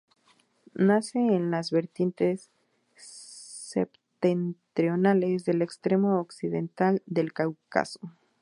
[0.73, 2.49] Nace en las vertientes
[2.95, 8.09] septentrionales del extremo occidental del Cáucaso.